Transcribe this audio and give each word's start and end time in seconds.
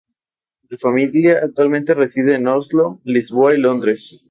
La 0.69 0.79
familia 0.79 1.41
actualmente 1.43 1.93
reside 1.93 2.33
en 2.33 2.47
Oslo, 2.47 2.99
Lisboa 3.03 3.53
y 3.53 3.59
Londres. 3.59 4.19